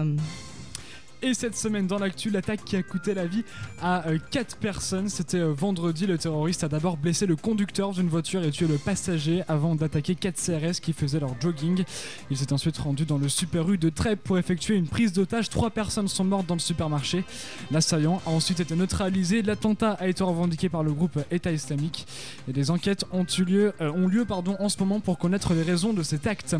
Um, 0.00 0.16
Et 1.20 1.34
cette 1.34 1.56
semaine 1.56 1.88
dans 1.88 1.98
l'actu, 1.98 2.30
l'attaque 2.30 2.64
qui 2.64 2.76
a 2.76 2.82
coûté 2.84 3.12
la 3.12 3.26
vie 3.26 3.42
à 3.82 4.04
4 4.30 4.56
personnes. 4.58 5.08
C'était 5.08 5.40
euh, 5.40 5.52
vendredi, 5.52 6.06
le 6.06 6.16
terroriste 6.16 6.62
a 6.62 6.68
d'abord 6.68 6.96
blessé 6.96 7.26
le 7.26 7.34
conducteur 7.34 7.90
d'une 7.90 8.08
voiture 8.08 8.44
et 8.44 8.52
tué 8.52 8.68
le 8.68 8.78
passager 8.78 9.42
avant 9.48 9.74
d'attaquer 9.74 10.14
4 10.14 10.36
CRS 10.36 10.80
qui 10.80 10.92
faisaient 10.92 11.18
leur 11.18 11.34
jogging. 11.40 11.82
Il 12.30 12.36
s'est 12.36 12.52
ensuite 12.52 12.78
rendu 12.78 13.04
dans 13.04 13.18
le 13.18 13.28
Super 13.28 13.68
U 13.68 13.78
de 13.78 13.88
Trèbes 13.88 14.20
pour 14.20 14.38
effectuer 14.38 14.76
une 14.76 14.86
prise 14.86 15.12
d'otage. 15.12 15.48
Trois 15.48 15.70
personnes 15.70 16.06
sont 16.06 16.22
mortes 16.22 16.46
dans 16.46 16.54
le 16.54 16.60
supermarché. 16.60 17.24
L'assaillant 17.72 18.22
a 18.24 18.30
ensuite 18.30 18.60
été 18.60 18.76
neutralisé. 18.76 19.42
L'attentat 19.42 19.94
a 19.94 20.06
été 20.06 20.22
revendiqué 20.22 20.68
par 20.68 20.84
le 20.84 20.92
groupe 20.92 21.18
État 21.32 21.50
islamique. 21.50 22.06
Et 22.48 22.52
des 22.52 22.70
enquêtes 22.70 23.04
ont 23.10 23.26
eu 23.26 23.42
lieu, 23.42 23.72
euh, 23.80 23.90
ont 23.90 24.06
lieu 24.06 24.24
pardon, 24.24 24.54
en 24.60 24.68
ce 24.68 24.78
moment 24.78 25.00
pour 25.00 25.18
connaître 25.18 25.52
les 25.52 25.62
raisons 25.62 25.92
de 25.92 26.04
cet 26.04 26.28
acte. 26.28 26.54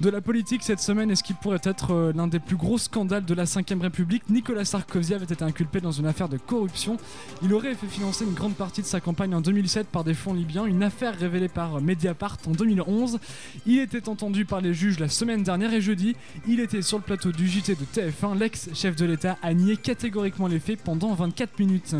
De 0.00 0.08
la 0.08 0.22
politique 0.22 0.62
cette 0.62 0.80
semaine 0.80 1.10
est 1.10 1.16
ce 1.16 1.22
qui 1.22 1.34
pourrait 1.34 1.60
être 1.64 1.92
euh, 1.92 2.12
l'un 2.14 2.26
des 2.26 2.40
plus 2.40 2.56
gros 2.56 2.78
scandales 2.78 3.26
de 3.26 3.34
la 3.34 3.44
5ème 3.44 3.82
République? 3.82 3.98
Nicolas 4.28 4.64
Sarkozy 4.64 5.14
avait 5.14 5.24
été 5.24 5.42
inculpé 5.42 5.80
dans 5.80 5.92
une 5.92 6.06
affaire 6.06 6.28
de 6.28 6.36
corruption. 6.36 6.96
Il 7.42 7.52
aurait 7.54 7.74
fait 7.74 7.86
financer 7.86 8.24
une 8.24 8.34
grande 8.34 8.54
partie 8.54 8.82
de 8.82 8.86
sa 8.86 9.00
campagne 9.00 9.34
en 9.34 9.40
2007 9.40 9.88
par 9.88 10.04
des 10.04 10.14
fonds 10.14 10.34
libyens, 10.34 10.64
une 10.64 10.82
affaire 10.82 11.18
révélée 11.18 11.48
par 11.48 11.80
Mediapart 11.80 12.38
en 12.46 12.52
2011. 12.52 13.18
Il 13.66 13.78
était 13.78 14.08
entendu 14.08 14.44
par 14.44 14.60
les 14.60 14.74
juges 14.74 14.98
la 14.98 15.08
semaine 15.08 15.42
dernière 15.42 15.72
et 15.72 15.80
jeudi, 15.80 16.16
il 16.46 16.60
était 16.60 16.82
sur 16.82 16.98
le 16.98 17.04
plateau 17.04 17.32
du 17.32 17.46
JT 17.46 17.74
de 17.74 17.84
TF1. 17.84 18.38
L'ex-chef 18.38 18.96
de 18.96 19.04
l'État 19.04 19.36
a 19.42 19.54
nié 19.54 19.76
catégoriquement 19.76 20.46
les 20.46 20.60
faits 20.60 20.80
pendant 20.82 21.14
24 21.14 21.58
minutes. 21.58 21.94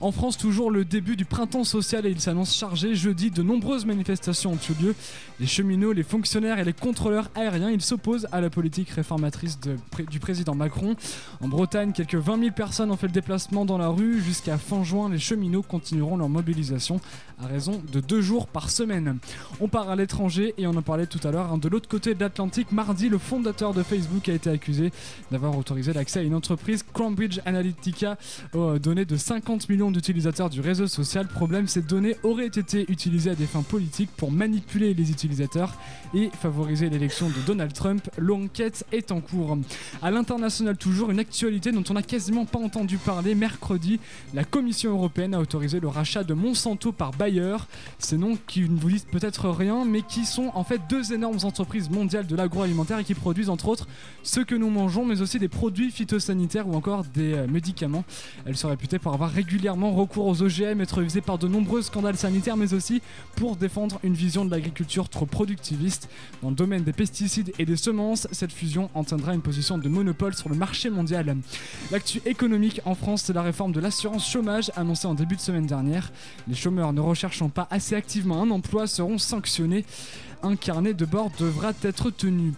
En 0.00 0.12
France, 0.12 0.36
toujours 0.36 0.70
le 0.70 0.84
début 0.84 1.16
du 1.16 1.24
printemps 1.24 1.64
social 1.64 2.06
et 2.06 2.10
il 2.10 2.20
s'annonce 2.20 2.56
chargé. 2.56 2.94
Jeudi, 2.94 3.30
de 3.30 3.42
nombreuses 3.42 3.84
manifestations 3.86 4.52
ont 4.52 4.58
eu 4.70 4.82
lieu. 4.82 4.94
Les 5.38 5.46
cheminots, 5.46 5.92
les 5.92 6.02
fonctionnaires 6.02 6.58
et 6.58 6.64
les 6.64 6.72
contrôleurs 6.72 7.30
aériens, 7.34 7.70
ils 7.70 7.82
s'opposent 7.82 8.26
à 8.32 8.40
la 8.40 8.50
politique 8.50 8.90
réformatrice 8.90 9.58
du 9.60 10.20
président 10.20 10.54
Macron. 10.54 10.96
En 11.42 11.48
Bretagne, 11.48 11.90
quelques 11.90 12.14
20 12.14 12.38
000 12.38 12.50
personnes 12.52 12.92
ont 12.92 12.96
fait 12.96 13.08
le 13.08 13.12
déplacement 13.12 13.64
dans 13.64 13.76
la 13.76 13.88
rue. 13.88 14.20
Jusqu'à 14.22 14.58
fin 14.58 14.84
juin, 14.84 15.10
les 15.10 15.18
cheminots 15.18 15.62
continueront 15.62 16.16
leur 16.16 16.28
mobilisation 16.28 17.00
à 17.42 17.48
raison 17.48 17.82
de 17.92 17.98
deux 17.98 18.20
jours 18.20 18.46
par 18.46 18.70
semaine. 18.70 19.18
On 19.60 19.66
part 19.66 19.90
à 19.90 19.96
l'étranger 19.96 20.54
et 20.56 20.68
on 20.68 20.76
en 20.76 20.82
parlait 20.82 21.06
tout 21.06 21.18
à 21.26 21.32
l'heure. 21.32 21.50
Hein. 21.52 21.58
de 21.58 21.68
l'autre 21.68 21.88
côté 21.88 22.14
de 22.14 22.20
l'Atlantique, 22.20 22.70
mardi, 22.70 23.08
le 23.08 23.18
fondateur 23.18 23.74
de 23.74 23.82
Facebook 23.82 24.28
a 24.28 24.34
été 24.34 24.50
accusé 24.50 24.92
d'avoir 25.32 25.58
autorisé 25.58 25.92
l'accès 25.92 26.20
à 26.20 26.22
une 26.22 26.36
entreprise, 26.36 26.84
Cambridge 26.92 27.40
Analytica, 27.44 28.18
aux 28.54 28.78
données 28.78 29.04
de 29.04 29.16
50 29.16 29.68
millions 29.68 29.90
d'utilisateurs 29.90 30.48
du 30.48 30.60
réseau 30.60 30.86
social. 30.86 31.26
Problème, 31.26 31.66
ces 31.66 31.82
données 31.82 32.14
auraient 32.22 32.46
été 32.46 32.86
utilisées 32.88 33.30
à 33.30 33.34
des 33.34 33.46
fins 33.46 33.62
politiques 33.62 34.10
pour 34.16 34.30
manipuler 34.30 34.94
les 34.94 35.10
utilisateurs 35.10 35.74
et 36.14 36.30
favoriser 36.40 36.88
l'élection 36.88 37.26
de 37.28 37.44
Donald 37.44 37.72
Trump. 37.72 38.08
L'enquête 38.16 38.84
est 38.92 39.10
en 39.10 39.20
cours. 39.20 39.58
À 40.02 40.12
l'international, 40.12 40.76
toujours 40.76 41.10
une 41.10 41.18
dont 41.40 41.84
on 41.88 41.94
n'a 41.94 42.02
quasiment 42.02 42.44
pas 42.44 42.58
entendu 42.58 42.98
parler. 42.98 43.34
Mercredi, 43.34 43.98
la 44.34 44.44
Commission 44.44 44.92
européenne 44.92 45.34
a 45.34 45.40
autorisé 45.40 45.80
le 45.80 45.88
rachat 45.88 46.24
de 46.24 46.34
Monsanto 46.34 46.92
par 46.92 47.12
Bayer. 47.12 47.56
Ces 47.98 48.18
noms 48.18 48.36
qui 48.46 48.68
ne 48.68 48.78
vous 48.78 48.90
disent 48.90 49.06
peut-être 49.10 49.48
rien, 49.48 49.84
mais 49.84 50.02
qui 50.02 50.26
sont 50.26 50.50
en 50.54 50.62
fait 50.62 50.80
deux 50.90 51.12
énormes 51.12 51.38
entreprises 51.42 51.88
mondiales 51.90 52.26
de 52.26 52.36
l'agroalimentaire 52.36 52.98
et 52.98 53.04
qui 53.04 53.14
produisent 53.14 53.48
entre 53.48 53.68
autres 53.68 53.88
ce 54.22 54.40
que 54.40 54.54
nous 54.54 54.68
mangeons, 54.68 55.06
mais 55.06 55.22
aussi 55.22 55.38
des 55.38 55.48
produits 55.48 55.90
phytosanitaires 55.90 56.68
ou 56.68 56.74
encore 56.74 57.04
des 57.04 57.32
euh, 57.32 57.46
médicaments. 57.48 58.04
Elles 58.44 58.56
sont 58.56 58.68
réputées 58.68 58.98
pour 58.98 59.14
avoir 59.14 59.30
régulièrement 59.30 59.92
recours 59.92 60.26
aux 60.26 60.42
OGM, 60.42 60.80
être 60.82 61.00
visées 61.00 61.22
par 61.22 61.38
de 61.38 61.48
nombreux 61.48 61.82
scandales 61.82 62.18
sanitaires, 62.18 62.58
mais 62.58 62.74
aussi 62.74 63.00
pour 63.36 63.56
défendre 63.56 63.98
une 64.04 64.14
vision 64.14 64.44
de 64.44 64.50
l'agriculture 64.50 65.08
trop 65.08 65.26
productiviste. 65.26 66.08
Dans 66.42 66.50
le 66.50 66.56
domaine 66.56 66.84
des 66.84 66.92
pesticides 66.92 67.52
et 67.58 67.64
des 67.64 67.76
semences, 67.76 68.28
cette 68.32 68.52
fusion 68.52 68.90
entraînera 68.94 69.34
une 69.34 69.42
position 69.42 69.78
de 69.78 69.88
monopole 69.88 70.34
sur 70.34 70.50
le 70.50 70.56
marché 70.56 70.90
mondial 70.90 71.11
L'actu 71.90 72.22
économique 72.24 72.80
en 72.84 72.94
France, 72.94 73.24
c'est 73.26 73.32
la 73.32 73.42
réforme 73.42 73.72
de 73.72 73.80
l'assurance 73.80 74.28
chômage 74.28 74.70
annoncée 74.76 75.06
en 75.06 75.14
début 75.14 75.36
de 75.36 75.40
semaine 75.40 75.66
dernière. 75.66 76.10
Les 76.48 76.54
chômeurs 76.54 76.92
ne 76.92 77.00
recherchant 77.00 77.48
pas 77.48 77.68
assez 77.70 77.94
activement 77.94 78.42
un 78.42 78.50
emploi 78.50 78.86
seront 78.86 79.18
sanctionnés. 79.18 79.84
Un 80.42 80.56
carnet 80.56 80.94
de 80.94 81.04
bord 81.04 81.30
devra 81.38 81.72
être 81.82 82.10
tenu. 82.10 82.52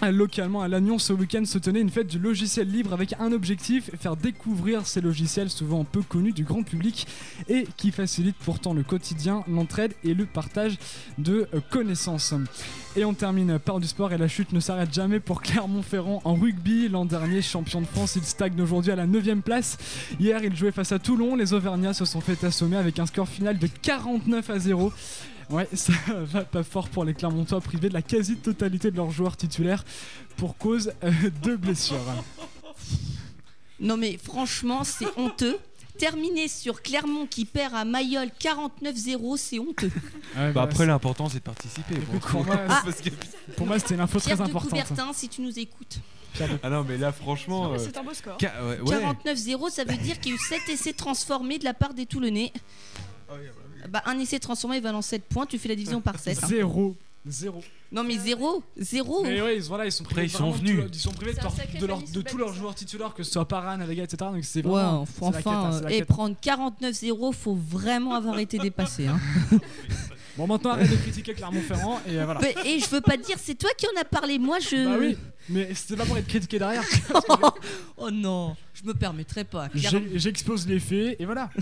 Localement 0.00 0.62
à 0.62 0.68
Lannion, 0.68 0.98
ce 0.98 1.12
week-end 1.12 1.44
se 1.44 1.58
tenait 1.58 1.80
une 1.80 1.90
fête 1.90 2.06
du 2.06 2.20
logiciel 2.20 2.70
libre 2.70 2.92
avec 2.92 3.14
un 3.18 3.32
objectif, 3.32 3.90
faire 3.98 4.16
découvrir 4.16 4.86
ces 4.86 5.00
logiciels 5.00 5.50
souvent 5.50 5.84
peu 5.84 6.02
connus 6.02 6.32
du 6.32 6.44
grand 6.44 6.62
public 6.62 7.06
et 7.48 7.66
qui 7.76 7.90
facilitent 7.90 8.38
pourtant 8.44 8.74
le 8.74 8.84
quotidien, 8.84 9.42
l'entraide 9.48 9.94
et 10.04 10.14
le 10.14 10.24
partage 10.24 10.78
de 11.18 11.48
euh, 11.52 11.60
connaissances. 11.70 12.32
Et 12.94 13.04
on 13.04 13.12
termine 13.12 13.58
par 13.58 13.80
du 13.80 13.88
sport 13.88 14.12
et 14.12 14.18
la 14.18 14.28
chute 14.28 14.52
ne 14.52 14.60
s'arrête 14.60 14.94
jamais 14.94 15.18
pour 15.18 15.42
Clermont-Ferrand 15.42 16.22
en 16.24 16.34
rugby. 16.34 16.88
L'an 16.88 17.04
dernier 17.04 17.42
champion 17.42 17.80
de 17.80 17.86
France, 17.86 18.14
il 18.16 18.24
stagne 18.24 18.60
aujourd'hui 18.60 18.92
à 18.92 18.96
la 18.96 19.06
9ème 19.06 19.42
place. 19.42 19.78
Hier, 20.20 20.42
il 20.44 20.54
jouait 20.54 20.72
face 20.72 20.92
à 20.92 21.00
Toulon. 21.00 21.34
Les 21.34 21.52
Auvergnats 21.52 21.92
se 21.92 22.04
sont 22.04 22.20
fait 22.20 22.44
assommer 22.44 22.76
avec 22.76 23.00
un 23.00 23.06
score 23.06 23.28
final 23.28 23.58
de 23.58 23.66
49 23.82 24.48
à 24.48 24.58
0. 24.60 24.92
Ouais, 25.50 25.68
ça 25.74 25.92
va 26.08 26.44
pas 26.44 26.62
fort 26.62 26.88
pour 26.88 27.04
les 27.04 27.14
Clermontois 27.14 27.60
privés 27.60 27.88
de 27.88 27.94
la 27.94 28.02
quasi-totalité 28.02 28.90
de 28.90 28.96
leurs 28.96 29.10
joueurs 29.10 29.36
titulaires 29.36 29.84
pour 30.36 30.56
cause 30.56 30.92
euh, 31.02 31.10
de 31.42 31.56
blessures. 31.56 31.96
Non 33.80 33.96
mais 33.96 34.18
franchement, 34.22 34.84
c'est 34.84 35.06
honteux. 35.16 35.58
Terminer 35.98 36.46
sur 36.46 36.80
Clermont 36.80 37.26
qui 37.26 37.44
perd 37.44 37.74
à 37.74 37.84
Mayol 37.84 38.28
49-0, 38.40 39.36
c'est 39.36 39.58
honteux. 39.58 39.90
bah, 40.36 40.52
bah 40.52 40.62
après, 40.62 40.86
l'important 40.86 41.28
c'est 41.28 41.38
de 41.38 41.42
participer. 41.42 41.96
pour, 43.56 43.66
moi, 43.66 43.80
c'était 43.80 43.94
une 43.94 44.00
info 44.00 44.20
très 44.20 44.40
importante. 44.40 44.70
Coubertin, 44.70 45.12
si 45.12 45.28
tu 45.28 45.40
nous 45.40 45.58
écoutes. 45.58 45.98
Ah 46.62 46.70
non, 46.70 46.84
mais 46.88 46.98
là, 46.98 47.10
franchement. 47.10 47.76
C'est 47.78 47.96
un 47.96 48.04
beau 48.04 48.14
score. 48.14 48.38
49-0, 48.38 49.70
ça 49.70 49.82
veut 49.82 49.96
dire 49.96 50.20
qu'il 50.20 50.32
y 50.32 50.34
a 50.34 50.36
eu 50.36 50.38
7 50.38 50.68
essais 50.68 50.92
transformés 50.92 51.58
de 51.58 51.64
la 51.64 51.74
part 51.74 51.94
des 51.94 52.06
Toulonnais. 52.06 52.52
Oh, 53.28 53.32
bah, 53.32 53.36
un 54.04 54.18
essai 54.18 54.38
transformé 54.38 54.80
valant 54.80 55.02
7 55.02 55.24
points, 55.24 55.46
tu 55.46 55.58
fais 55.58 55.68
la 55.68 55.74
division 55.74 56.00
par 56.00 56.18
7. 56.18 56.38
0. 56.46 56.96
0. 57.26 57.62
Non 57.90 58.04
mais 58.04 58.18
0 58.18 58.62
0 58.76 59.22
Mais 59.22 59.40
ouais, 59.40 59.58
voilà, 59.60 59.86
ils 59.86 59.92
sont 59.92 60.04
privés, 60.04 60.24
ils 60.24 60.30
sont 60.30 60.50
venus. 60.50 60.84
ils 60.92 60.98
sont 60.98 61.12
privés 61.12 61.32
de, 61.34 62.12
de, 62.12 62.22
tous 62.22 62.36
leurs 62.36 62.52
joueurs 62.52 62.74
titulaires, 62.74 63.14
que 63.14 63.22
ce 63.22 63.32
soit 63.32 63.46
Paran, 63.46 63.80
Alega, 63.80 64.04
etc. 64.04 64.30
Donc 64.32 64.44
c'est 64.44 64.62
vraiment. 64.62 65.02
Ouais, 65.02 65.08
enfin, 65.20 65.88
et 65.88 66.04
prendre 66.04 66.36
49-0, 66.40 67.32
faut 67.32 67.54
vraiment 67.54 68.14
avoir 68.14 68.38
été 68.38 68.58
dépassé. 68.58 69.06
Hein. 69.06 69.18
bon, 70.36 70.46
maintenant 70.46 70.70
arrête 70.70 70.90
de 70.90 70.96
critiquer 70.96 71.34
Clermont-Ferrand 71.34 72.00
et 72.06 72.18
euh, 72.18 72.24
voilà. 72.24 72.40
et 72.64 72.78
je 72.78 72.88
veux 72.88 73.00
pas 73.00 73.16
dire, 73.16 73.36
c'est 73.38 73.56
toi 73.56 73.70
qui 73.76 73.86
en 73.86 74.00
as 74.00 74.04
parlé, 74.04 74.38
moi 74.38 74.58
je. 74.60 74.84
Bah 74.84 74.96
oui, 74.98 75.16
mais 75.48 75.74
c'était 75.74 75.96
pas 75.96 76.04
pour 76.04 76.16
être 76.18 76.28
critiqué 76.28 76.58
derrière. 76.58 76.84
oh 77.96 78.10
non, 78.10 78.54
je 78.74 78.84
me 78.84 78.94
permettrai 78.94 79.44
pas. 79.44 79.68
J'expose 79.74 80.66
les 80.66 80.80
faits 80.80 81.16
et 81.18 81.24
voilà. 81.24 81.50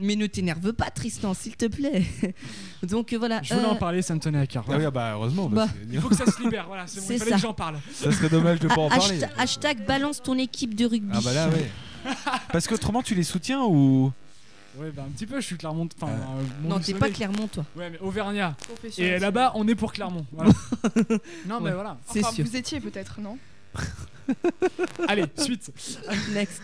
Mais 0.00 0.16
ne 0.16 0.26
t'énerve 0.26 0.72
pas, 0.72 0.90
Tristan, 0.90 1.34
s'il 1.34 1.56
te 1.56 1.66
plaît. 1.66 2.04
Donc 2.82 3.12
voilà. 3.14 3.40
Je 3.42 3.54
voulais 3.54 3.66
en 3.66 3.74
euh, 3.74 3.78
parler, 3.78 4.02
ça 4.02 4.14
me 4.14 4.20
tenait 4.20 4.38
à 4.38 4.46
cœur. 4.46 4.64
Ah 4.68 4.76
oui, 4.76 4.84
ah 4.84 4.90
bah 4.90 5.12
heureusement. 5.14 5.48
Bah. 5.48 5.68
Il 5.90 6.00
faut 6.00 6.08
que 6.08 6.16
ça 6.16 6.26
se 6.26 6.42
libère, 6.42 6.66
voilà, 6.66 6.86
c'est 6.86 7.00
bon, 7.00 7.06
il 7.10 7.18
fallait 7.18 7.30
que 7.32 7.38
j'en 7.38 7.54
parle. 7.54 7.78
Ça 7.92 8.10
serait 8.10 8.28
dommage 8.28 8.60
de 8.60 8.68
pas 8.68 8.80
en 8.80 8.88
parler. 8.88 9.20
Hashtag 9.36 9.84
balance 9.86 10.22
ton 10.22 10.38
équipe 10.38 10.74
de 10.74 10.86
rugby. 10.86 11.12
Ah 11.14 11.20
bah 11.22 11.32
là, 11.32 11.48
oui. 11.52 12.12
Parce 12.52 12.66
qu'autrement, 12.66 13.02
tu 13.02 13.14
les 13.14 13.24
soutiens 13.24 13.62
ou? 13.62 14.12
Ouais, 14.76 14.90
bah 14.94 15.04
un 15.06 15.10
petit 15.10 15.26
peu, 15.26 15.40
je 15.40 15.46
suis 15.46 15.56
Clermont. 15.56 15.88
Enfin, 16.00 16.12
euh, 16.12 16.42
non, 16.62 16.78
t'es 16.78 16.94
pas 16.94 17.10
Clermont, 17.10 17.48
toi. 17.48 17.64
Ouais, 17.76 17.90
mais 17.90 17.98
Auvergnat. 17.98 18.56
Et 18.98 19.18
là-bas, 19.18 19.52
on 19.56 19.66
est 19.66 19.74
pour 19.74 19.92
Clermont. 19.92 20.24
Voilà. 20.32 20.52
non, 21.46 21.60
mais 21.60 21.72
voilà. 21.72 21.98
Enfin, 22.08 22.30
vous 22.38 22.56
étiez 22.56 22.80
peut-être, 22.80 23.20
non? 23.20 23.36
Allez, 25.08 25.24
suite. 25.36 25.72
Next. 26.32 26.62